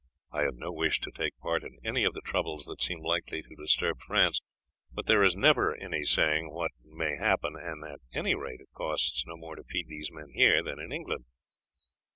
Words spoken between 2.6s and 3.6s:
that seem likely to